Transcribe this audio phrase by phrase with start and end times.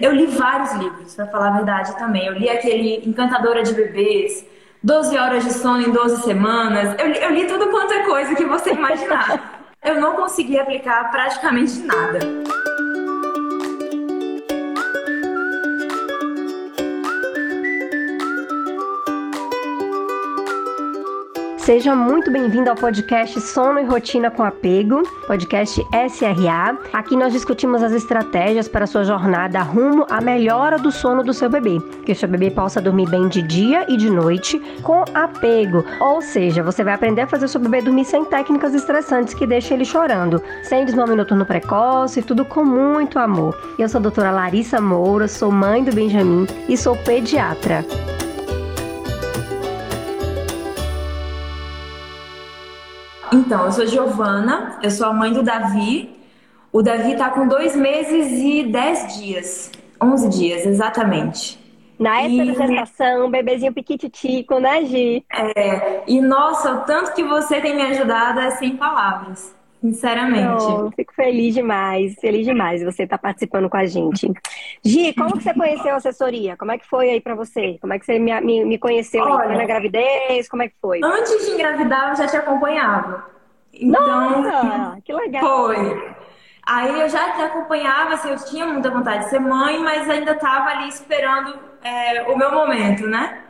[0.00, 2.26] Eu li vários livros, para falar a verdade também.
[2.26, 4.46] Eu li aquele Encantadora de Bebês,
[4.82, 6.98] 12 horas de sono em 12 semanas.
[6.98, 9.60] Eu li, eu li tudo quanto é coisa que você imaginar.
[9.84, 12.18] eu não consegui aplicar praticamente nada.
[21.70, 25.80] Seja muito bem-vindo ao podcast Sono e Rotina com Apego, podcast
[26.10, 26.76] SRA.
[26.92, 31.48] Aqui nós discutimos as estratégias para sua jornada rumo à melhora do sono do seu
[31.48, 35.84] bebê, que o seu bebê possa dormir bem de dia e de noite com apego.
[36.00, 39.46] Ou seja, você vai aprender a fazer o seu bebê dormir sem técnicas estressantes que
[39.46, 43.56] deixem ele chorando, sem desmame noturno precoce, tudo com muito amor.
[43.78, 47.84] Eu sou a doutora Larissa Moura, sou mãe do Benjamin e sou pediatra.
[53.32, 56.18] Então, eu sou Giovana, eu sou a mãe do Davi.
[56.72, 59.70] O Davi tá com dois meses e dez dias.
[60.02, 61.58] Onze dias, exatamente.
[61.98, 62.56] Na época e...
[62.56, 65.24] da gestação, bebezinho piquititico, né, Gi?
[65.32, 69.54] É, e nossa, o tanto que você tem me ajudado é sem palavras.
[69.80, 70.62] Sinceramente.
[70.62, 74.30] Oh, fico feliz demais, feliz demais você estar tá participando com a gente.
[74.84, 76.56] Gi, como que você conheceu a assessoria?
[76.56, 77.78] Como é que foi aí para você?
[77.80, 80.48] Como é que você me, me, me conheceu Olha, na gravidez?
[80.48, 81.00] Como é que foi?
[81.02, 83.26] Antes de engravidar, eu já te acompanhava.
[83.72, 85.42] Então, Nossa, que legal.
[85.42, 86.14] Foi.
[86.66, 90.32] Aí eu já te acompanhava, assim, eu tinha muita vontade de ser mãe, mas ainda
[90.32, 93.44] estava ali esperando é, o meu momento, né?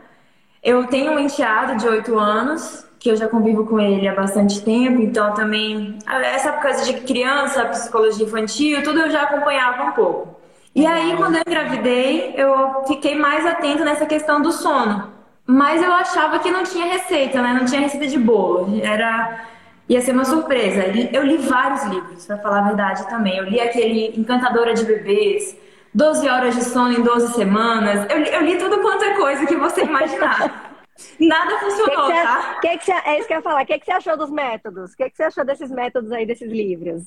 [0.63, 4.61] Eu tenho um enteado de 8 anos, que eu já convivo com ele há bastante
[4.61, 10.39] tempo, então também essa coisa de criança, psicologia infantil, tudo eu já acompanhava um pouco.
[10.75, 15.11] E aí, quando eu engravidei, eu fiquei mais atenta nessa questão do sono.
[15.47, 17.57] Mas eu achava que não tinha receita, né?
[17.59, 18.79] Não tinha receita de bolo.
[18.83, 19.45] Era
[19.89, 20.83] ia ser uma surpresa.
[21.11, 23.35] Eu li vários livros, para falar a verdade também.
[23.35, 25.57] Eu li aquele Encantadora de Bebês,
[25.93, 28.05] 12 horas de sono em 12 semanas.
[28.09, 30.70] Eu li, eu li tudo quanto é coisa que você imaginar.
[31.19, 32.59] Nada funcionou, que que tá?
[32.61, 33.63] Que que você, é isso que eu ia falar.
[33.63, 34.93] O que, que você achou dos métodos?
[34.93, 37.03] O que, que você achou desses métodos aí, desses livros?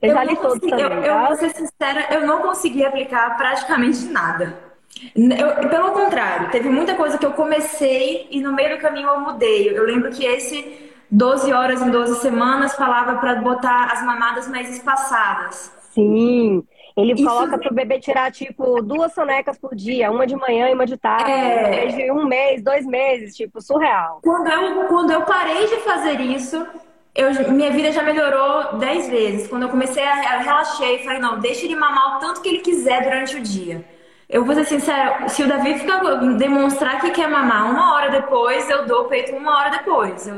[0.00, 1.06] Eu, eu já li todos também, eu, tá?
[1.06, 4.58] eu vou ser sincera, eu não consegui aplicar praticamente nada.
[5.14, 9.20] Eu, pelo contrário, teve muita coisa que eu comecei e no meio do caminho eu
[9.20, 9.76] mudei.
[9.76, 14.70] Eu lembro que esse 12 horas em 12 semanas falava para botar as mamadas mais
[14.70, 15.72] espaçadas.
[15.92, 16.62] Sim.
[16.96, 17.24] Ele Isso...
[17.24, 20.96] coloca pro bebê tirar, tipo, duas sonecas por dia, uma de manhã e uma de
[20.96, 21.86] tarde, é...
[21.88, 24.20] de um mês, dois meses, tipo, surreal.
[24.22, 26.66] Quando eu, quando eu parei de fazer isso,
[27.14, 29.46] eu, minha vida já melhorou dez vezes.
[29.46, 32.60] Quando eu comecei a, relaxar e falei, não, deixa ele mamar o tanto que ele
[32.60, 33.84] quiser durante o dia.
[34.26, 36.00] Eu vou ser sincera, se o Davi ficar,
[36.38, 40.26] demonstrar que quer mamar uma hora depois, eu dou o peito uma hora depois.
[40.26, 40.36] Eu,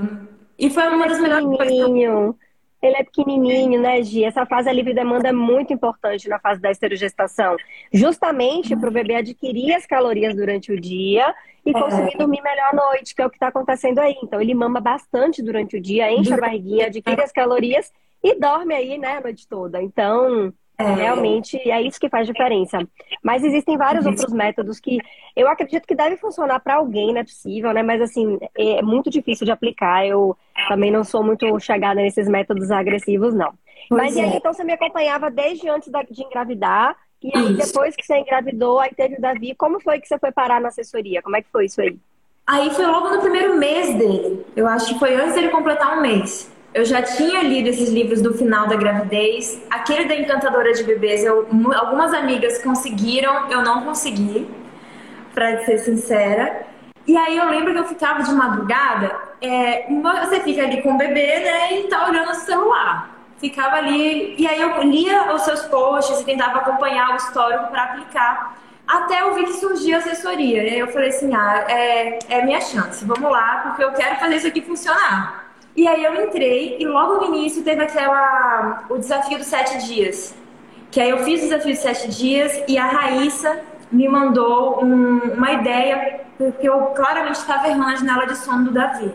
[0.58, 2.34] e foi uma das melhores coisas.
[2.80, 4.24] Ele é pequenininho, né, Gi?
[4.24, 7.56] Essa fase livre demanda é muito importante na fase da esterogestação,
[7.92, 11.34] justamente para o bebê adquirir as calorias durante o dia
[11.66, 12.18] e conseguir é.
[12.18, 14.16] dormir melhor à noite, que é o que está acontecendo aí.
[14.22, 18.74] Então, ele mama bastante durante o dia, enche a barriguinha, adquire as calorias e dorme
[18.74, 19.82] aí, né, a noite toda.
[19.82, 20.94] Então, é.
[20.94, 22.78] Realmente é isso que faz diferença.
[23.22, 24.12] Mas existem vários uhum.
[24.12, 24.98] outros métodos que
[25.34, 27.82] eu acredito que devem funcionar para alguém, não é possível, né?
[27.82, 30.06] Mas assim, é muito difícil de aplicar.
[30.06, 30.36] Eu
[30.68, 33.52] também não sou muito chegada nesses métodos agressivos, não.
[33.88, 34.20] Pois Mas é.
[34.20, 38.18] e aí, então você me acompanhava desde antes de engravidar, e aí, depois que você
[38.18, 41.20] engravidou, aí teve o Davi, como foi que você foi parar na assessoria?
[41.20, 41.98] Como é que foi isso aí?
[42.46, 44.46] Aí foi logo no primeiro mês dele.
[44.54, 46.50] Eu acho que foi antes dele completar um mês.
[46.74, 49.60] Eu já tinha lido esses livros do final da gravidez.
[49.70, 54.48] Aquele da Encantadora de Bebês, eu, algumas amigas conseguiram, eu não consegui,
[55.32, 56.66] para ser sincera.
[57.06, 59.86] E aí eu lembro que eu ficava de madrugada, é,
[60.26, 63.16] você fica ali com o bebê, né, e tá olhando o celular.
[63.38, 67.84] Ficava ali, e aí eu lia os seus posts e tentava acompanhar o histórico para
[67.84, 68.58] aplicar.
[68.86, 70.62] Até eu vi que surgia a assessoria.
[70.64, 74.16] E aí eu falei assim: ah, é, é minha chance, vamos lá, porque eu quero
[74.16, 75.47] fazer isso aqui funcionar.
[75.78, 80.34] E aí eu entrei e logo no início teve aquela o desafio dos sete dias.
[80.90, 83.60] Que aí eu fiz o desafio dos sete dias e a Raíssa
[83.92, 88.72] me mandou um, uma ideia, porque eu claramente estava errando a janela de sono do
[88.72, 89.12] Davi.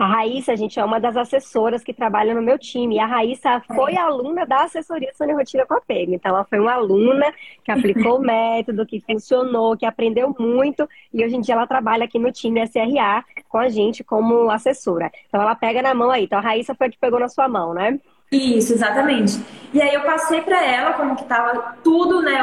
[0.00, 2.96] A Raíssa, gente, é uma das assessoras que trabalha no meu time.
[2.96, 6.14] E a Raíssa foi aluna da assessoria e Rotina com a PEG.
[6.14, 7.30] Então, ela foi uma aluna
[7.62, 10.88] que aplicou o método, que funcionou, que aprendeu muito.
[11.12, 15.12] E hoje em dia ela trabalha aqui no time SRA com a gente como assessora.
[15.28, 16.24] Então, ela pega na mão aí.
[16.24, 18.00] Então, a Raíssa foi a que pegou na sua mão, né?
[18.32, 19.38] Isso, exatamente.
[19.74, 22.40] E aí eu passei para ela como que tava tudo, né,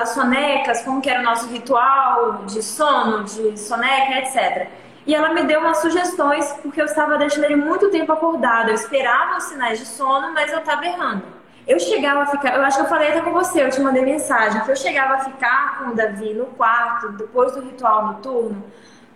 [0.00, 4.68] as sonecas, como que era o nosso ritual de sono, de soneca, etc.
[5.06, 8.68] E ela me deu umas sugestões, porque eu estava deixando ele muito tempo acordado.
[8.68, 11.22] Eu esperava os sinais de sono, mas eu estava errando.
[11.66, 14.04] Eu chegava a ficar, eu acho que eu falei até com você, eu te mandei
[14.04, 18.64] mensagem, que eu chegava a ficar com o Davi no quarto, depois do ritual noturno,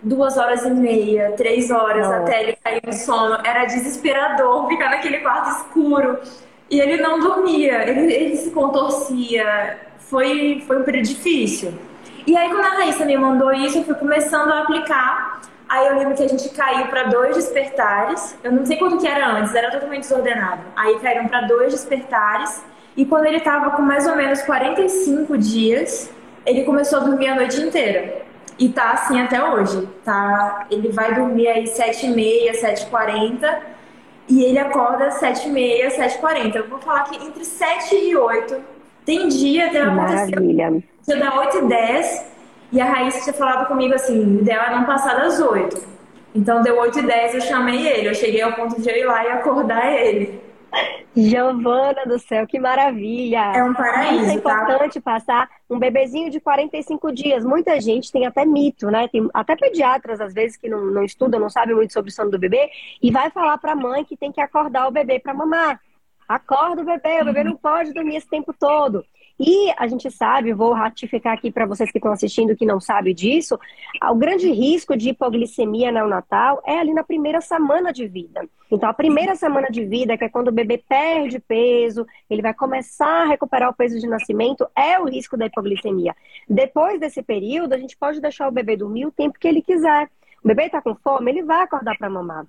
[0.01, 2.17] duas horas e meia, três horas, não.
[2.17, 3.39] até ele cair no sono.
[3.43, 6.19] Era desesperador ficar naquele quarto escuro.
[6.69, 9.77] E ele não dormia, ele, ele se contorcia.
[9.99, 11.73] Foi, foi um período difícil.
[12.25, 15.41] E aí, quando a Raíssa me mandou isso, eu fui começando a aplicar.
[15.67, 18.37] Aí eu lembro que a gente caiu para dois despertares.
[18.43, 20.61] Eu não sei quanto que era antes, era totalmente desordenado.
[20.75, 22.63] Aí caíram para dois despertares.
[22.95, 26.11] E quando ele estava com mais ou menos 45 dias,
[26.45, 28.25] ele começou a dormir a noite inteira.
[28.57, 29.87] E tá assim até hoje.
[30.03, 33.57] Tá, ele vai dormir aí 7h30, 7h40
[34.29, 36.55] e ele acorda 7h30, 7h40.
[36.55, 38.55] Eu vou falar que entre 7 e 8
[39.05, 40.41] tem dia, tem acontecido.
[40.41, 40.83] Maravilha.
[41.05, 42.34] Dia da 8 e 10
[42.71, 45.95] e a Raíssa tinha falado comigo assim: o ideal é não passar das 8.
[46.33, 48.09] Então deu 8 e 10 eu chamei ele.
[48.09, 50.43] Eu cheguei ao ponto de eu ir lá e acordar ele.
[51.15, 53.53] Giovana do céu, que maravilha!
[53.55, 54.31] É um paraíso.
[54.31, 55.13] É importante tá?
[55.13, 57.45] passar um bebezinho de 45 dias.
[57.45, 59.07] Muita gente tem até mito, né?
[59.07, 62.31] Tem até pediatras, às vezes, que não, não estudam, não sabem muito sobre o sono
[62.31, 62.69] do bebê,
[63.01, 65.79] e vai falar para a mãe que tem que acordar o bebê para mamar.
[66.27, 69.05] Acorda o bebê, o bebê não pode dormir esse tempo todo.
[69.37, 73.13] E a gente sabe, vou ratificar aqui para vocês que estão assistindo que não sabem
[73.13, 73.59] disso,
[74.09, 78.47] o grande risco de hipoglicemia neonatal é ali na primeira semana de vida.
[78.71, 82.53] Então, a primeira semana de vida, que é quando o bebê perde peso, ele vai
[82.53, 86.15] começar a recuperar o peso de nascimento, é o risco da hipoglicemia.
[86.47, 90.09] Depois desse período, a gente pode deixar o bebê dormir o tempo que ele quiser.
[90.43, 92.45] O bebê está com fome, ele vai acordar para mamar.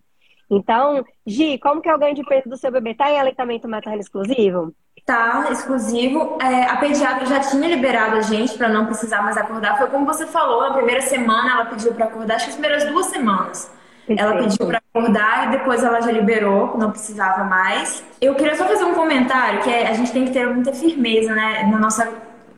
[0.49, 2.91] Então, Gi, como que é o ganho de peso do seu bebê?
[2.93, 4.73] Está em aleitamento materno exclusivo?
[5.07, 6.37] Tá, exclusivo.
[6.43, 9.79] É, a pediatra já tinha liberado a gente para não precisar mais acordar.
[9.79, 12.85] Foi como você falou, na primeira semana ela pediu para acordar, acho que as primeiras
[12.91, 13.71] duas semanas.
[14.05, 14.21] Perfeito.
[14.21, 18.03] Ela pediu para acordar e depois ela já liberou, não precisava mais.
[18.21, 21.33] Eu queria só fazer um comentário que é, a gente tem que ter muita firmeza,
[21.33, 22.13] né, na nossa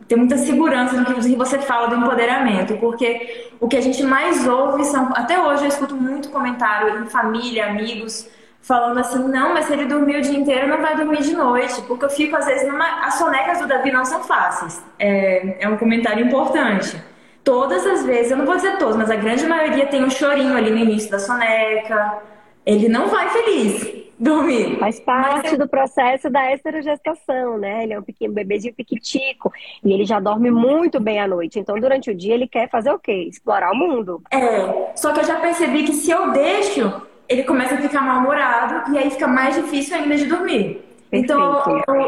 [0.08, 4.48] ter muita segurança no que você fala do empoderamento, porque o que a gente mais
[4.48, 8.26] ouve são, até hoje eu escuto muito comentário em família, amigos,
[8.60, 11.80] falando assim, não, mas se ele dormir o dia inteiro, não vai dormir de noite,
[11.82, 13.06] porque eu fico, às vezes, numa...
[13.06, 14.82] as sonecas do Davi não são fáceis.
[14.98, 17.00] É, é um comentário importante.
[17.42, 20.54] Todas as vezes, eu não vou dizer todas, mas a grande maioria tem um chorinho
[20.54, 22.18] ali no início da soneca.
[22.66, 23.90] Ele não vai feliz
[24.20, 24.78] dormir.
[24.78, 27.84] Faz parte do processo da esterogestação, né?
[27.84, 29.50] Ele é um pequeno bebezinho piquitico
[29.82, 31.58] e ele já dorme muito bem à noite.
[31.58, 33.26] Então, durante o dia, ele quer fazer o quê?
[33.30, 34.20] Explorar o mundo.
[34.30, 38.92] É, só que eu já percebi que se eu deixo ele começa a ficar mal-humorado
[38.92, 40.84] e aí fica mais difícil ainda de dormir.
[41.10, 41.62] Então,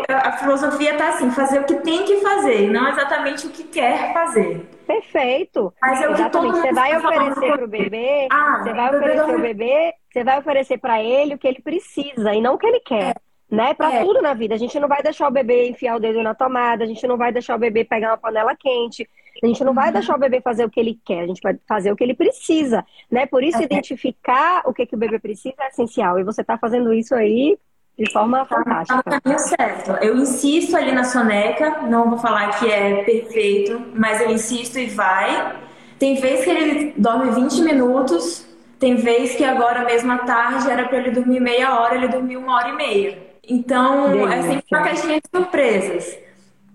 [0.09, 4.13] a filosofia está assim, fazer o que tem que fazer, não exatamente o que quer
[4.13, 4.69] fazer.
[4.87, 5.73] Perfeito.
[5.81, 6.61] Mas é o exatamente.
[6.61, 10.79] Você vai oferecer para o bebê, ah, você vai oferecer o bebê, você vai oferecer
[10.79, 13.15] para ele o que ele precisa e não o que ele quer.
[13.17, 13.75] É né?
[13.75, 14.05] Para é.
[14.05, 14.55] tudo na vida.
[14.55, 17.17] A gente não vai deixar o bebê enfiar o dedo na tomada, a gente não
[17.17, 19.09] vai deixar o bebê pegar uma panela quente,
[19.43, 19.93] a gente não vai uhum.
[19.95, 22.15] deixar o bebê fazer o que ele quer, a gente vai fazer o que ele
[22.15, 23.27] precisa, né?
[23.27, 23.65] Por isso, é.
[23.65, 26.19] identificar o que, que o bebê precisa é essencial.
[26.19, 27.59] E você está fazendo isso aí
[27.99, 29.03] de forma tá fantástica.
[29.03, 29.91] Tá no certo.
[30.03, 34.87] Eu insisto ali na soneca, não vou falar que é perfeito, mas eu insisto e
[34.87, 35.57] vai.
[35.99, 38.47] Tem vez que ele dorme 20 minutos,
[38.79, 42.41] tem vez que agora mesmo à tarde era para ele dormir meia hora, ele dormiu
[42.41, 43.19] uma hora e meia.
[43.47, 44.35] Então, Delícia.
[44.35, 46.19] é sempre uma caixinha de surpresas.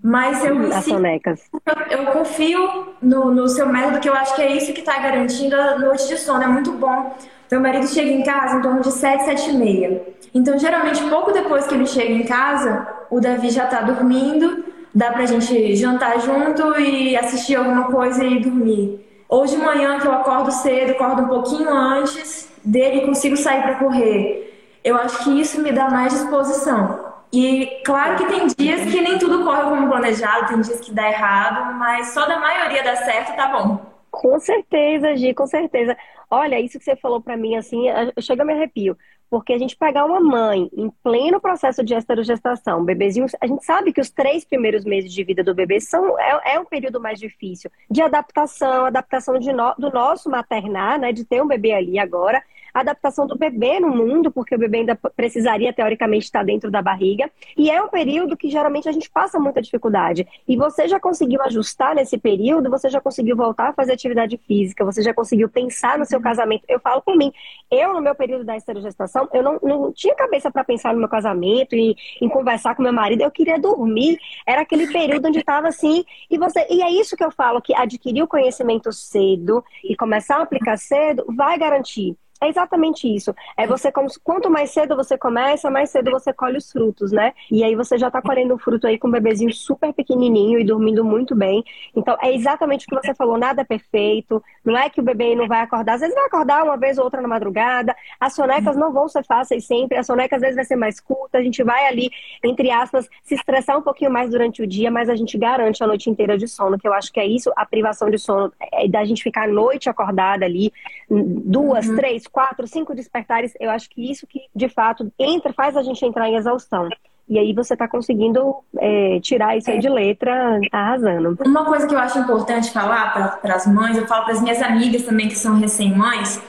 [0.06, 4.72] Mas eu, eu, eu confio no, no, seu método, que eu acho que é isso
[4.72, 6.44] que está garantindo a noite de sono.
[6.44, 7.12] É muito bom.
[7.50, 10.06] Meu marido chega em casa em torno de 7, 7 e meia.
[10.32, 15.10] Então, geralmente, pouco depois que ele chega em casa, o Davi já está dormindo, dá
[15.10, 19.04] pra gente jantar junto e assistir alguma coisa e dormir.
[19.28, 23.60] Ou de manhã, que eu acordo cedo, acordo um pouquinho antes dele e consigo sair
[23.62, 24.46] para correr
[24.86, 27.05] eu acho que isso me dá mais disposição.
[27.36, 31.06] E claro que tem dias que nem tudo corre como planejado, tem dias que dá
[31.06, 33.78] errado, mas só da maioria dá certo, tá bom.
[34.10, 35.94] Com certeza, Gi, com certeza.
[36.30, 37.84] Olha, isso que você falou para mim, assim,
[38.20, 38.96] chega a me arrepio.
[39.28, 43.92] Porque a gente pegar uma mãe em pleno processo de esterogestação, bebezinho, a gente sabe
[43.92, 47.18] que os três primeiros meses de vida do bebê são, é, é um período mais
[47.18, 51.98] difícil de adaptação, adaptação de no, do nosso maternar, né, de ter um bebê ali
[51.98, 52.42] agora,
[52.80, 57.30] adaptação do bebê no mundo, porque o bebê ainda precisaria, teoricamente, estar dentro da barriga.
[57.56, 60.26] E é um período que geralmente a gente passa muita dificuldade.
[60.46, 64.84] E você já conseguiu ajustar nesse período, você já conseguiu voltar a fazer atividade física,
[64.84, 66.64] você já conseguiu pensar no seu casamento.
[66.68, 67.32] Eu falo por mim,
[67.70, 71.08] eu, no meu período da esterogestação, eu não, não tinha cabeça para pensar no meu
[71.08, 74.18] casamento e em conversar com meu marido, eu queria dormir.
[74.46, 76.04] Era aquele período onde estava assim.
[76.30, 80.36] E, você, e é isso que eu falo, que adquirir o conhecimento cedo e começar
[80.36, 83.34] a aplicar cedo vai garantir É exatamente isso.
[83.56, 83.90] É você,
[84.22, 87.32] quanto mais cedo você começa, mais cedo você colhe os frutos, né?
[87.50, 90.64] E aí você já tá colhendo um fruto aí com um bebezinho super pequenininho e
[90.64, 91.64] dormindo muito bem.
[91.94, 94.42] Então, é exatamente o que você falou, nada é perfeito.
[94.64, 97.04] Não é que o bebê não vai acordar, às vezes vai acordar uma vez ou
[97.04, 97.96] outra na madrugada.
[98.20, 101.38] As sonecas não vão ser fáceis sempre, a soneca às vezes vai ser mais curta,
[101.38, 102.10] a gente vai ali,
[102.44, 105.86] entre aspas, se estressar um pouquinho mais durante o dia, mas a gente garante a
[105.86, 108.86] noite inteira de sono, que eu acho que é isso, a privação de sono, é
[108.88, 110.72] da gente ficar a noite acordada ali,
[111.08, 111.96] duas, uhum.
[111.96, 116.04] três, quatro, cinco despertares, eu acho que isso que de fato entra, faz a gente
[116.04, 116.88] entrar em exaustão.
[117.28, 121.36] E aí você está conseguindo é, tirar isso aí de letra, tá arrasando.
[121.44, 124.62] Uma coisa que eu acho importante falar para as mães, eu falo para as minhas
[124.62, 126.40] amigas também que são recém-mães,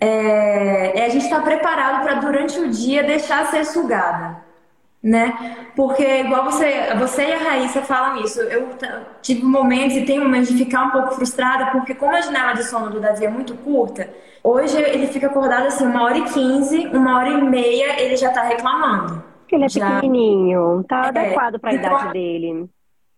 [0.00, 4.43] é, é, a gente estar tá preparado para durante o dia deixar ser sugada.
[5.04, 5.68] Né?
[5.76, 8.70] Porque igual você, você e a Raíssa falam isso, eu
[9.20, 12.64] tive momentos e tenho momentos de ficar um pouco frustrada, porque como a janela de
[12.64, 14.08] sono do Davi é muito curta,
[14.44, 18.30] Hoje ele fica acordado assim, uma hora e quinze, uma hora e meia ele já
[18.30, 19.24] tá reclamando.
[19.40, 19.94] Porque ele é já...
[19.94, 21.08] pequenininho, tá é.
[21.08, 22.68] adequado para a então, idade dele.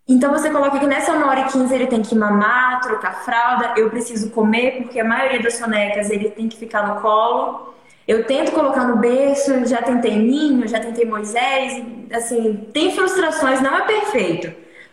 [0.09, 3.73] Então você coloca que nessa uma hora e quinze ele tem que mamar, trocar fralda,
[3.77, 7.75] eu preciso comer, porque a maioria das sonecas ele tem que ficar no colo.
[8.07, 13.77] Eu tento colocar no berço, já tentei ninho, já tentei Moisés, assim, tem frustrações, não
[13.77, 14.53] é perfeito.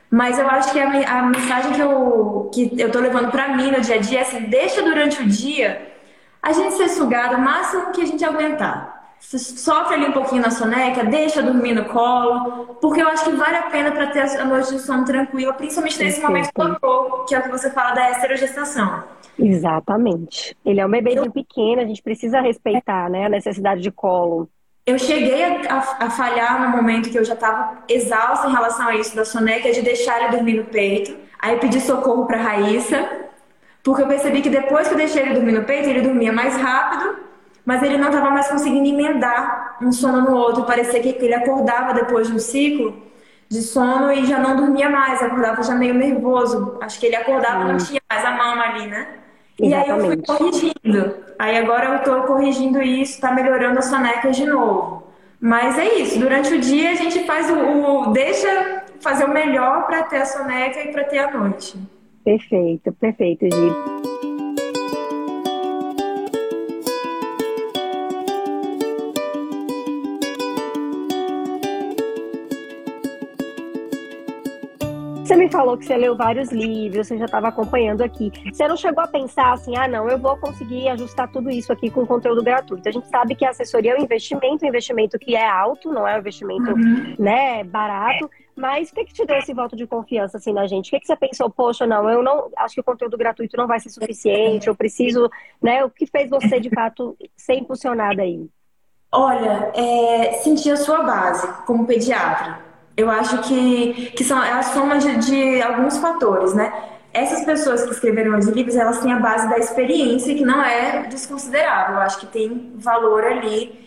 [0.09, 3.71] Mas eu acho que a, a mensagem que eu, que eu tô levando para mim
[3.71, 5.93] no dia a dia é assim, deixa durante o dia
[6.41, 9.02] a gente ser sugado o máximo que a gente aguentar.
[9.23, 13.57] Sofre ali um pouquinho na soneca, deixa dormir no colo, porque eu acho que vale
[13.57, 17.39] a pena para ter a noite de sono tranquila, principalmente nesse momento do que é
[17.39, 19.03] o que você fala da esterogestação.
[19.39, 20.55] Exatamente.
[20.63, 21.31] Ele é um bebezinho eu...
[21.31, 24.47] pequeno, a gente precisa respeitar né, a necessidade de colo.
[24.85, 28.87] Eu cheguei a, a, a falhar no momento que eu já estava exausta em relação
[28.87, 31.15] a isso da soneca, de deixar ele dormir no peito.
[31.39, 33.09] Aí pedi socorro para Raíssa,
[33.81, 36.57] porque eu percebi que depois que eu deixei ele dormir no peito, ele dormia mais
[36.57, 37.17] rápido,
[37.65, 40.63] mas ele não estava mais conseguindo emendar um sono no outro.
[40.63, 43.01] Parecia que ele acordava depois de um ciclo
[43.49, 46.77] de sono e já não dormia mais, acordava já meio nervoso.
[46.81, 49.07] Acho que ele acordava e não tinha mais a mama ali, né?
[49.59, 51.15] E aí eu fui corrigindo.
[51.37, 55.03] Aí agora eu estou corrigindo isso, está melhorando a soneca de novo.
[55.39, 59.85] Mas é isso, durante o dia a gente faz o, o deixa fazer o melhor
[59.85, 61.77] para ter a soneca e para ter a noite.
[62.23, 64.12] Perfeito, perfeito, Gi.
[75.33, 78.31] Você me falou que você leu vários livros, você já estava acompanhando aqui.
[78.53, 81.89] Você não chegou a pensar assim, ah, não, eu vou conseguir ajustar tudo isso aqui
[81.89, 82.87] com conteúdo gratuito.
[82.87, 86.07] A gente sabe que a assessoria é um investimento, um investimento que é alto, não
[86.07, 87.15] é um investimento, uhum.
[87.17, 88.29] né, barato.
[88.55, 90.89] Mas o que, que te deu esse voto de confiança assim na gente?
[90.89, 93.65] O que, que você pensou, poxa, não, eu não acho que o conteúdo gratuito não
[93.65, 95.83] vai ser suficiente, eu preciso, né?
[95.83, 98.47] O que fez você de fato ser impulsionada aí?
[99.11, 102.72] Olha, é, sentir a sua base como pediatra.
[102.95, 106.71] Eu acho que, que são é a soma de, de alguns fatores, né?
[107.11, 111.03] Essas pessoas que escreveram os livros, elas têm a base da experiência, que não é
[111.07, 111.95] desconsiderável.
[111.95, 113.83] Eu acho que tem valor ali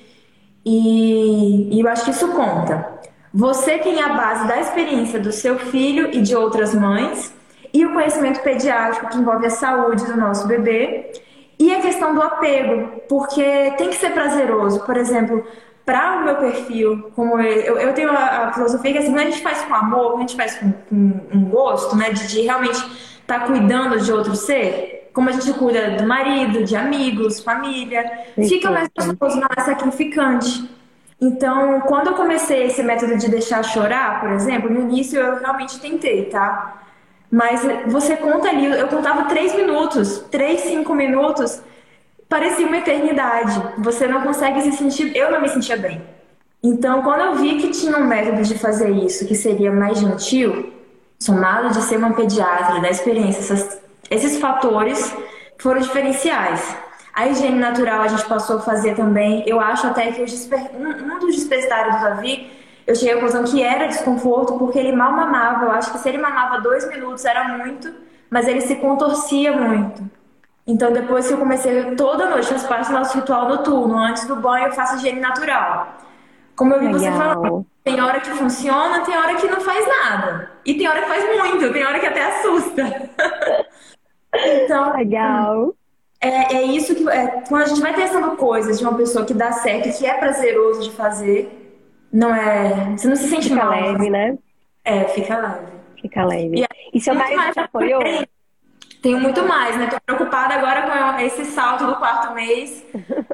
[0.65, 2.97] e, e eu acho que isso conta.
[3.33, 7.33] Você tem a base da experiência do seu filho e de outras mães,
[7.73, 11.13] e o conhecimento pediátrico que envolve a saúde do nosso bebê,
[11.59, 14.81] e a questão do apego, porque tem que ser prazeroso.
[14.85, 15.45] Por exemplo,
[15.87, 19.31] para o meu perfil, como eu, eu tenho a, a, filosofia que assim, quando a
[19.31, 22.41] gente faz com amor, quando a gente faz com, com um gosto, né, de, de
[22.41, 22.77] realmente
[23.21, 28.27] estar tá cuidando de outro ser, como a gente cuida do marido, de amigos, família,
[28.35, 30.69] fica mais gostoso, é sacrificante.
[31.21, 35.81] Então, quando eu comecei esse método de deixar chorar, por exemplo, no início eu realmente
[35.81, 36.83] tentei, tá?
[37.31, 41.63] Mas você conta ali, eu contava três minutos, três, cinco minutos,
[42.29, 43.61] parecia uma eternidade.
[43.79, 46.03] Você não consegue se sentir, eu não me sentia bem.
[46.63, 50.73] Então, quando eu vi que tinha um método de fazer isso que seria mais gentil,
[51.19, 53.81] somado de ser uma pediatra, da experiência, essas,
[54.11, 55.15] esses fatores
[55.59, 56.77] foram diferenciais.
[57.15, 59.43] A higiene natural a gente passou a fazer também.
[59.47, 60.71] Eu acho até que desper...
[60.77, 62.51] um, dos despertares do Davi,
[62.87, 65.65] eu cheguei à conclusão que era desconforto porque ele mal mamava.
[65.65, 67.93] Eu acho que se ele mamava dois minutos era muito,
[68.29, 70.03] mas ele se contorcia muito.
[70.67, 73.97] Então depois que eu comecei toda noite, parte do nosso ritual noturno.
[73.97, 75.97] Antes do banho eu faço higiene natural.
[76.57, 80.51] Como eu vi você falando, tem hora que funciona, tem hora que não faz nada.
[80.65, 83.11] E tem hora que faz muito, tem hora que até assusta.
[84.35, 85.75] então, legal.
[86.21, 87.09] É, é isso que.
[87.09, 90.15] É, quando a gente vai testando coisas de uma pessoa que dá certo que é
[90.15, 91.79] prazeroso de fazer,
[92.11, 92.97] não é.
[92.97, 93.71] Você não se sente fica mal.
[93.71, 94.39] leve, né?
[94.83, 95.67] É, fica leve.
[96.01, 96.61] Fica leve.
[96.61, 98.03] E, e seu marido te apoiou?
[99.03, 99.87] Tenho muito mais, né?
[99.87, 102.85] Tô preocupada agora com esse salto do quarto mês.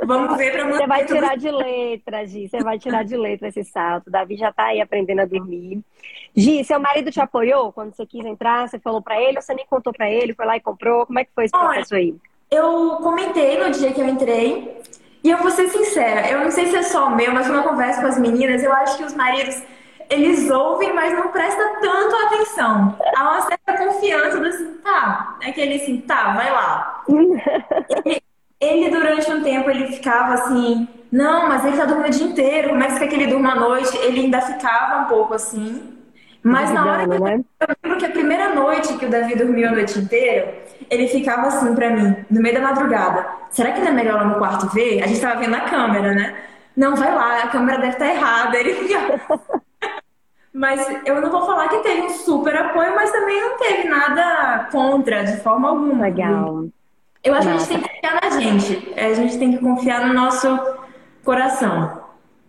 [0.04, 2.48] Vamos ver para Você vai tirar de letra, Gi.
[2.48, 4.10] Você vai tirar de letra esse salto.
[4.10, 5.80] Davi já tá aí aprendendo a dormir.
[6.34, 8.68] Gi, seu marido te apoiou quando você quis entrar?
[8.68, 10.34] Você falou para ele ou você nem contou para ele?
[10.34, 11.06] Foi lá e comprou?
[11.06, 12.14] Como é que foi esse processo aí?
[12.50, 14.82] Eu comentei no dia que eu entrei.
[15.24, 17.68] E eu vou ser sincera, eu não sei se é só meu, mas quando eu
[17.68, 19.62] converso com as meninas, eu acho que os maridos
[20.12, 22.96] eles ouvem, mas não prestam tanto atenção.
[23.16, 27.02] Há uma certa confiança do assim, tá, é aquele assim, tá, vai lá.
[28.04, 28.22] ele,
[28.60, 32.68] ele, durante um tempo, ele ficava assim, não, mas ele tá dormindo o dia inteiro,
[32.68, 33.96] como é que você quer que ele durma à noite?
[33.96, 35.98] Ele ainda ficava um pouco assim.
[36.42, 37.40] Mas na hora que eu, né?
[37.60, 40.52] eu lembro que a primeira noite que o Davi dormiu a noite inteira,
[40.90, 43.26] ele ficava assim pra mim, no meio da madrugada.
[43.48, 45.02] Será que não é melhor lá no quarto ver?
[45.02, 46.34] A gente tava vendo na câmera, né?
[46.76, 48.58] Não, vai lá, a câmera deve estar tá errada.
[48.60, 49.20] Ele ficava...
[50.52, 54.68] Mas eu não vou falar que teve um super apoio, mas também não teve nada
[54.70, 56.04] contra, de forma alguma.
[56.04, 56.66] Legal.
[57.24, 57.68] Eu acho Nossa.
[57.68, 58.92] que a gente tem que confiar na gente.
[58.96, 60.48] É, a gente tem que confiar no nosso
[61.24, 62.02] coração.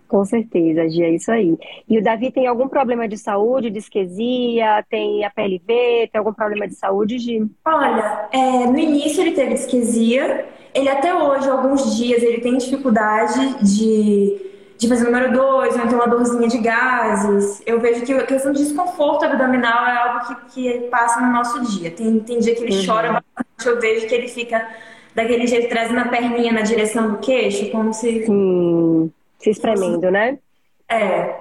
[0.08, 1.58] Com certeza, Gia, é isso aí.
[1.90, 5.66] E o Davi tem algum problema de saúde, de disquesia, tem a PLV,
[6.12, 7.50] tem algum problema de saúde, Gi?
[7.66, 13.64] Olha, é, no início ele teve disquesia, ele até hoje, alguns dias, ele tem dificuldade
[13.64, 17.62] de de fazer número 2, ou então uma dorzinha de gases.
[17.66, 21.62] Eu vejo que a questão de desconforto abdominal é algo que, que passa no nosso
[21.62, 21.92] dia.
[21.92, 22.86] Tem, tem dia que ele uhum.
[22.86, 24.68] chora bastante, eu vejo que ele fica
[25.16, 28.26] daquele jeito, trazendo a perninha na direção do queixo, como se.
[29.40, 30.40] Se espremendo, né?
[30.90, 31.36] É.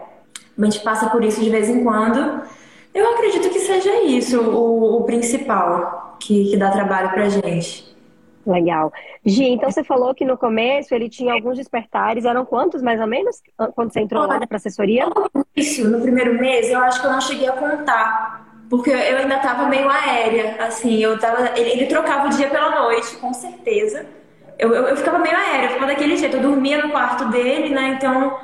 [0.58, 2.42] A gente passa por isso de vez em quando.
[2.94, 7.91] Eu acredito que seja isso o, o principal que, que dá trabalho pra gente.
[8.46, 8.92] Legal.
[9.24, 13.06] Gi, então você falou que no começo ele tinha alguns despertares, eram quantos mais ou
[13.06, 13.40] menos,
[13.74, 15.06] quando você entrou lá para assessoria?
[15.56, 19.36] Isso, no primeiro mês eu acho que eu não cheguei a contar, porque eu ainda
[19.36, 24.06] estava meio aérea, assim, eu tava, ele, ele, trocava o dia pela noite, com certeza.
[24.58, 27.74] Eu, eu, eu, ficava meio aérea, eu ficava daquele jeito, eu dormia no quarto dele,
[27.74, 28.38] né, então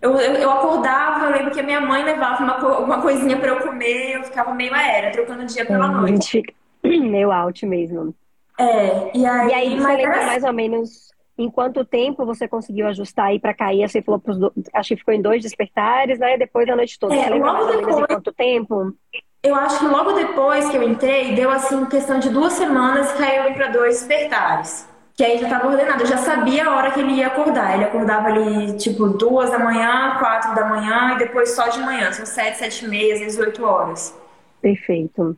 [0.00, 3.48] eu, eu, eu acordava, eu lembro que a minha mãe levava uma, uma coisinha para
[3.48, 6.42] eu comer, eu ficava meio aérea, trocando o dia pela hum, noite.
[6.82, 8.14] Meio out mesmo.
[8.58, 12.88] É, e aí, e aí você lembra mais ou menos em quanto tempo você conseguiu
[12.88, 13.88] ajustar aí para cair?
[13.88, 14.52] Você falou pros do...
[14.74, 16.36] acho que ficou em dois despertares, né?
[16.36, 17.14] Depois da noite toda.
[17.14, 18.92] É, ou menos em quanto tempo?
[19.40, 23.54] Eu acho que logo depois que eu entrei, deu assim questão de duas semanas caiu
[23.54, 24.88] para dois despertares.
[25.16, 27.74] Que aí já estava ordenado, eu já sabia a hora que ele ia acordar.
[27.74, 32.12] Ele acordava ali, tipo, duas da manhã, quatro da manhã e depois só de manhã.
[32.12, 34.16] São sete, sete e meia, às vezes oito horas.
[34.60, 35.36] Perfeito.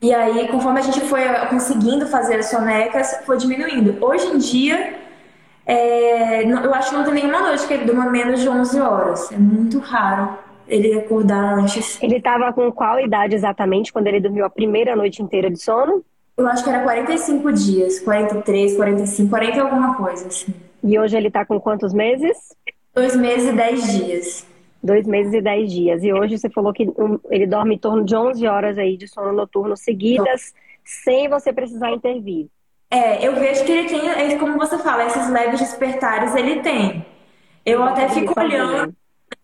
[0.00, 3.96] E aí, conforme a gente foi conseguindo fazer as sonecas, foi diminuindo.
[4.04, 4.94] Hoje em dia,
[5.66, 9.32] é, eu acho que não tem nenhuma noite que ele durma menos de 11 horas.
[9.32, 12.00] É muito raro ele acordar antes.
[12.02, 16.04] Ele estava com qual idade exatamente quando ele dormiu a primeira noite inteira de sono?
[16.36, 20.54] Eu acho que era 45 dias, 43, 45, 40 alguma coisa, assim.
[20.84, 22.36] E hoje ele está com quantos meses?
[22.94, 24.46] Dois meses e dez dias.
[24.82, 26.04] Dois meses e dez dias.
[26.04, 26.88] E hoje você falou que
[27.30, 31.90] ele dorme em torno de 11 horas aí de sono noturno seguidas, sem você precisar
[31.90, 32.46] intervir.
[32.90, 37.04] É, eu vejo que ele tem, é como você fala, esses leves despertares ele tem.
[37.66, 38.94] Eu até fico olhando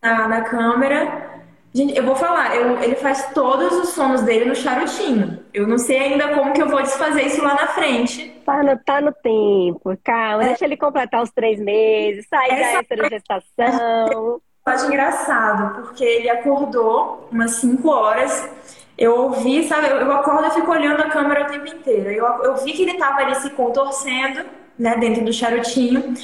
[0.01, 1.43] na, na câmera.
[1.75, 5.41] Gente, eu vou falar, eu, ele faz todos os sonos dele no charutinho.
[5.53, 8.31] Eu não sei ainda como que eu vou desfazer isso lá na frente.
[8.47, 10.49] Tá no, tá no tempo, calma, é.
[10.49, 12.97] deixa ele completar os três meses, sair Essa...
[12.97, 18.49] da gestação acho engraçado, porque ele acordou umas 5 horas.
[18.97, 19.89] Eu ouvi, sabe?
[19.89, 22.11] Eu, acordo e fico olhando a câmera o tempo inteiro.
[22.11, 24.45] Eu, eu vi que ele tava ali se contorcendo,
[24.79, 26.15] né, dentro do charutinho.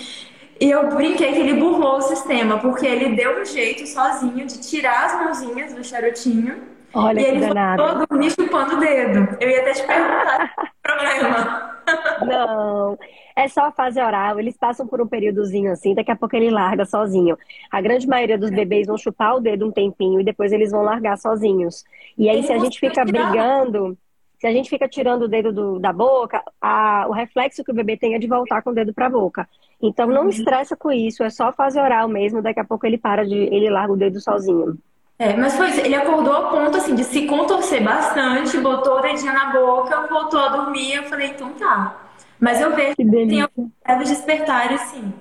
[0.61, 4.61] E eu brinquei que ele burlou o sistema, porque ele deu um jeito sozinho de
[4.61, 6.63] tirar as mãozinhas do charutinho.
[6.93, 7.83] Olha e ele danado.
[7.83, 9.37] voltou dormir chupando o dedo.
[9.41, 11.80] Eu ia até te perguntar o problema.
[12.27, 12.99] Não,
[13.37, 14.39] é só a fase oral.
[14.39, 17.37] Eles passam por um períodozinho assim, daqui a pouco ele larga sozinho.
[17.71, 20.83] A grande maioria dos bebês vão chupar o dedo um tempinho e depois eles vão
[20.83, 21.85] largar sozinhos.
[22.17, 23.97] E aí, se a gente fica brigando,
[24.39, 27.75] se a gente fica tirando o dedo do, da boca, a, o reflexo que o
[27.75, 29.49] bebê tem é de voltar com o dedo para a boca.
[29.83, 30.29] Então, não uhum.
[30.29, 32.43] estressa com isso, é só fase oral mesmo.
[32.43, 34.79] Daqui a pouco ele para de, ele larga o dedo sozinho.
[35.21, 35.81] É, mas foi isso.
[35.81, 40.41] Ele acordou a ponto assim de se contorcer bastante, botou o dedinho na boca, voltou
[40.41, 40.95] a dormir.
[40.95, 42.09] Eu falei, então tá.
[42.41, 43.47] Mas eu vejo que, que tem
[43.87, 45.13] leves despertares, sim.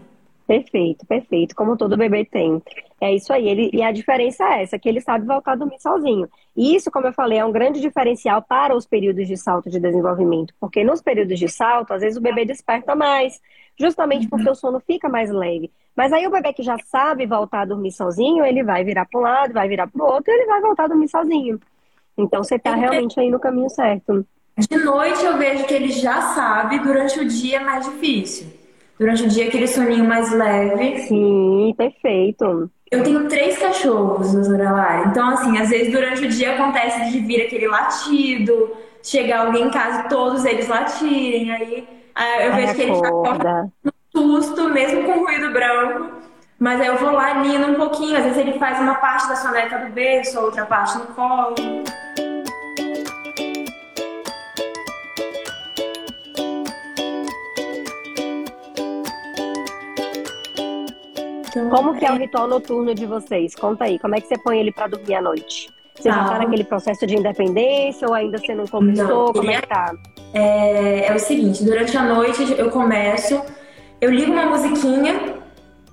[0.48, 1.54] Perfeito, perfeito.
[1.54, 2.64] Como todo bebê tem.
[3.02, 3.50] É isso aí.
[3.50, 6.30] Ele, e a diferença é essa, que ele sabe voltar a dormir sozinho.
[6.56, 9.82] E isso, como eu falei, é um grande diferencial para os períodos de salto de
[9.82, 10.54] desenvolvimento.
[10.62, 13.40] Porque nos períodos de salto, às vezes o bebê desperta mais,
[13.78, 14.30] justamente uhum.
[14.30, 15.70] porque o sono fica mais leve.
[16.00, 19.20] Mas aí o bebê que já sabe voltar a dormir sozinho, ele vai virar para
[19.20, 21.60] um lado, vai virar para o outro, e ele vai voltar a dormir sozinho.
[22.18, 24.26] Então você está realmente aí no caminho certo.
[24.58, 28.48] De noite eu vejo que ele já sabe, durante o dia é mais difícil.
[28.98, 31.00] Durante o dia, aquele soninho mais leve.
[31.00, 32.72] Sim, perfeito.
[32.90, 35.04] Eu tenho três cachorros, Lorelai.
[35.08, 38.72] Então, assim, às vezes durante o dia acontece de vir aquele latido,
[39.04, 41.52] chegar alguém em casa e todos eles latirem.
[42.16, 43.12] Aí eu vejo que ele fica
[43.84, 46.12] no susto, mesmo com ruído branco.
[46.60, 48.18] Mas aí eu vou lá, nino um pouquinho.
[48.18, 51.56] Às vezes ele faz uma parte da soneca do berço, outra parte no colo.
[61.50, 63.56] Então, Como que é o ritual noturno de vocês?
[63.56, 65.70] Conta aí, como é que você põe ele para dormir à noite?
[65.96, 66.40] Você já tá ah.
[66.40, 69.08] naquele processo de independência ou ainda você não começou?
[69.08, 69.94] Não, como é que tá?
[70.34, 73.42] É, é o seguinte, durante a noite eu começo,
[74.02, 75.36] eu ligo uma musiquinha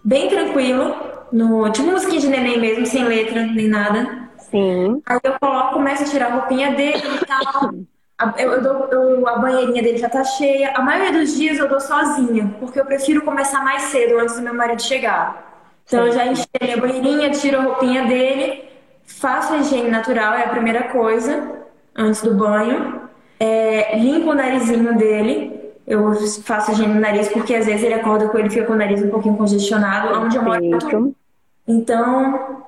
[0.05, 4.29] bem tranquila, no, tipo musiquinha de neném mesmo, sem letra nem nada.
[4.39, 5.03] Sim.
[5.07, 7.73] Aí eu coloco, começo a tirar a roupinha dele e tal.
[8.19, 10.73] A, eu, eu dou, eu, a banheirinha dele já tá cheia.
[10.75, 14.43] A maioria dos dias eu dou sozinha, porque eu prefiro começar mais cedo, antes do
[14.43, 15.45] meu marido chegar.
[15.87, 18.65] Então eu já enchei a banheirinha, tiro a roupinha dele,
[19.05, 21.65] faço a higiene natural, é a primeira coisa,
[21.95, 23.03] antes do banho.
[23.39, 25.66] É, limpo o narizinho dele.
[25.87, 28.77] Eu faço higiene no nariz porque às vezes ele acorda com ele fica com o
[28.77, 31.15] nariz um pouquinho congestionado, onde eu moro.
[31.67, 32.67] Então,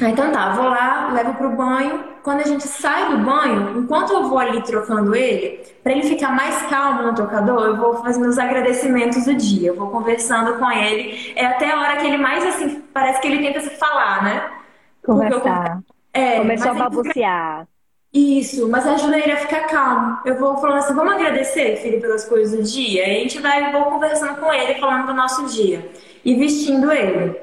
[0.00, 2.14] então tá, vou lá, levo pro banho.
[2.22, 6.34] Quando a gente sai do banho, enquanto eu vou ali trocando ele, para ele ficar
[6.34, 9.68] mais calmo no tocador, eu vou fazendo os agradecimentos do dia.
[9.68, 11.32] Eu vou conversando com ele.
[11.36, 14.50] É até a hora que ele mais assim, parece que ele tenta se falar, né?
[15.04, 15.82] Conversar.
[16.14, 17.68] Eu, é, Começou a babucear.
[18.14, 20.18] Isso, mas ajuda ele a ficar calmo.
[20.24, 23.04] Eu vou falando assim, vamos agradecer, filho, pelas coisas do dia.
[23.04, 25.90] Aí a gente vai, vou conversando com ele, falando do nosso dia.
[26.24, 27.36] E vestindo ele.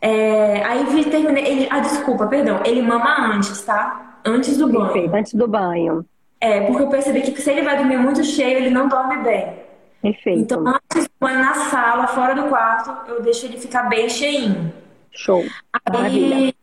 [0.00, 1.46] É, aí terminei.
[1.46, 2.60] Ele, ah, desculpa, perdão.
[2.64, 4.18] Ele mama antes, tá?
[4.24, 4.86] Antes do banho.
[4.86, 6.04] Perfeito, antes do banho.
[6.40, 9.54] É, porque eu percebi que se ele vai dormir muito cheio, ele não dorme bem.
[10.02, 10.40] Perfeito.
[10.40, 14.72] Então, antes do banho na sala, fora do quarto, eu deixo ele ficar bem cheinho.
[15.12, 15.44] Show.
[15.72, 16.54] Aí, Maravilha.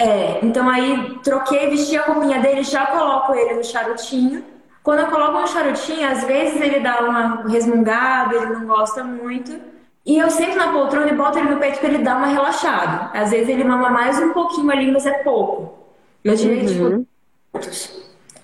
[0.00, 4.42] É, então aí troquei, vesti a roupinha dele, já coloco ele no charutinho.
[4.82, 9.60] Quando eu coloco no charutinho, às vezes ele dá uma resmungada, ele não gosta muito.
[10.06, 13.10] E eu sento na poltrona e boto ele no peito para ele dar uma relaxada.
[13.12, 15.78] Às vezes ele mama mais um pouquinho ali, mas é pouco.
[16.24, 17.04] Eu diria uhum.
[17.52, 17.78] tipo,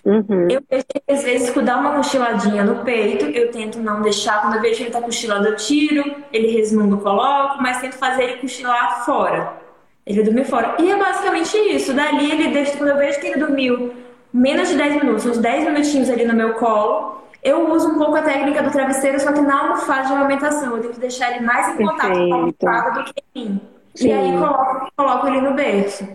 [0.05, 0.49] uhum.
[0.51, 3.25] Eu deixo às vezes dar uma cochiladinha no peito.
[3.25, 6.97] Eu tento não deixar, quando eu vejo que ele tá cochilando, eu tiro, ele resmunga,
[6.97, 9.66] eu coloco, mas tento fazer ele cochilar fora.
[10.07, 10.77] Ele dormir fora.
[10.79, 11.93] E é basicamente isso.
[11.93, 13.93] Dali ele deixa, quando eu vejo que ele dormiu
[14.33, 18.17] menos de 10 minutos, uns 10 minutinhos ali no meu colo, eu uso um pouco
[18.17, 20.77] a técnica do travesseiro, só que na almofada de amamentação.
[20.77, 22.29] Eu tenho que deixar ele mais em contato Perfeito.
[22.29, 23.61] com a almofada do que em mim.
[23.95, 24.09] Sim.
[24.09, 26.09] E aí coloco, coloco ele no berço.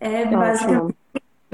[0.00, 0.96] É basicamente.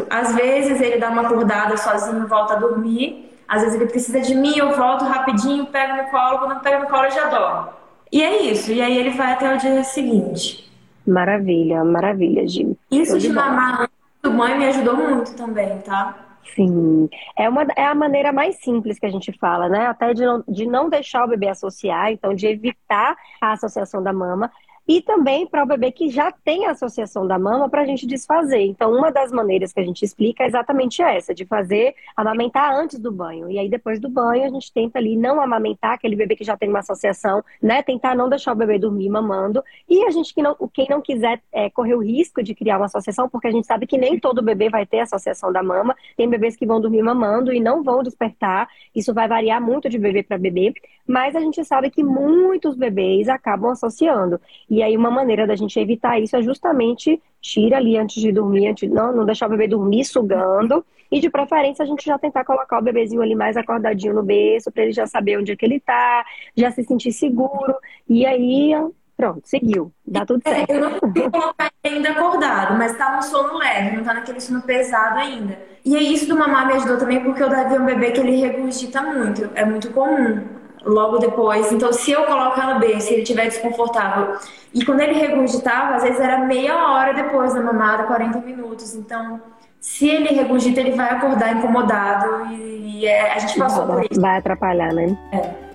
[0.08, 3.30] Às vezes ele dá uma acordada sozinho, volta a dormir.
[3.48, 6.38] Às vezes ele precisa de mim, eu volto rapidinho, pego no colo.
[6.38, 7.70] Quando pego no colo, eu já dorme.
[8.12, 8.72] E é isso.
[8.72, 10.69] E aí ele vai até o dia seguinte.
[11.06, 12.76] Maravilha, maravilha, Gil.
[12.90, 16.26] Isso de, de mamar antes do banho me ajudou muito também, tá?
[16.54, 17.08] Sim,
[17.38, 19.86] é, uma, é a maneira mais simples que a gente fala, né?
[19.86, 24.12] Até de não, de não deixar o bebê associar, então de evitar a associação da
[24.12, 24.50] mama
[24.90, 28.04] e também para o bebê que já tem a associação da mama para a gente
[28.04, 28.62] desfazer.
[28.62, 32.98] Então, uma das maneiras que a gente explica é exatamente essa, de fazer amamentar antes
[32.98, 33.48] do banho.
[33.48, 36.56] E aí, depois do banho, a gente tenta ali não amamentar aquele bebê que já
[36.56, 37.84] tem uma associação, né?
[37.84, 39.62] Tentar não deixar o bebê dormir mamando.
[39.88, 42.86] E a gente que não, quem não quiser é, correr o risco de criar uma
[42.86, 45.94] associação, porque a gente sabe que nem todo bebê vai ter associação da mama.
[46.16, 48.68] Tem bebês que vão dormir mamando e não vão despertar.
[48.92, 50.74] Isso vai variar muito de bebê para bebê.
[51.06, 54.40] Mas a gente sabe que muitos bebês acabam associando.
[54.68, 58.68] E aí uma maneira da gente evitar isso é justamente tira ali antes de dormir,
[58.68, 60.84] antes, não, não deixar o bebê dormir sugando.
[61.10, 64.70] E de preferência a gente já tentar colocar o bebezinho ali mais acordadinho no berço,
[64.70, 66.24] para ele já saber onde é que ele tá,
[66.56, 67.74] já se sentir seguro.
[68.08, 68.72] E aí,
[69.16, 69.92] pronto, seguiu.
[70.06, 70.70] Dá tudo é, certo.
[70.70, 74.40] É, eu não colocar ele ainda acordado, mas tá um sono leve, não tá naquele
[74.40, 75.58] sono pesado ainda.
[75.84, 78.20] E aí isso do mamar me ajudou também porque o Davi é um bebê que
[78.20, 79.50] ele regurgita muito.
[79.56, 81.70] É muito comum logo depois.
[81.72, 84.36] Então, se eu coloco ela bem, se ele estiver desconfortável.
[84.72, 88.94] E quando ele regurgitava, às vezes era meia hora depois da mamada, 40 minutos.
[88.94, 89.40] Então,
[89.80, 94.20] se ele regurgita, ele vai acordar incomodado e, e é, a gente passou por isso.
[94.20, 95.16] Vai atrapalhar, né?
[95.32, 95.70] É.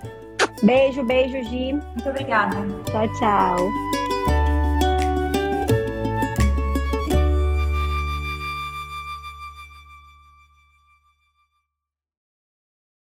[0.62, 1.72] Beijo, beijo, Gi.
[1.72, 2.56] Muito obrigada.
[2.90, 4.05] Tchau, tchau.